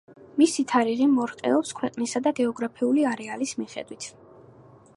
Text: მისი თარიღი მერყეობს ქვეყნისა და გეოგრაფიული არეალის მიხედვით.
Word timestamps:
მისი 0.41 0.63
თარიღი 0.69 1.07
მერყეობს 1.17 1.73
ქვეყნისა 1.81 2.21
და 2.29 2.33
გეოგრაფიული 2.39 3.05
არეალის 3.11 3.53
მიხედვით. 3.61 4.09